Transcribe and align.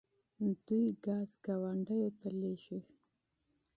دوی 0.65 0.87
ګاز 1.05 1.29
ګاونډیو 1.45 2.09
ته 2.19 2.27
لیږي. 2.39 2.79